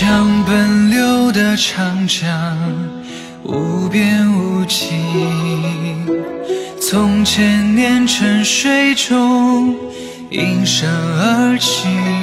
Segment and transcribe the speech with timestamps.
[0.00, 2.56] 像奔流的长江
[3.42, 4.86] 无边无际
[6.80, 9.76] 从千年沉睡中
[10.30, 12.19] 应声而起。